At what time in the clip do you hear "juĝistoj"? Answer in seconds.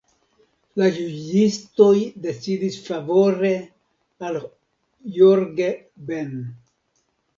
0.95-1.91